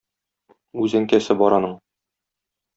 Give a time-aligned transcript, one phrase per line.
[0.85, 1.79] Үз әнкәсе бар аның.